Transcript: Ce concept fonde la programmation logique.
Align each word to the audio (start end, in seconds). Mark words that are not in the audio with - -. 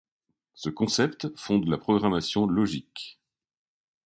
Ce 0.55 0.71
concept 0.71 1.27
fonde 1.37 1.67
la 1.69 1.77
programmation 1.77 2.47
logique. 2.47 3.19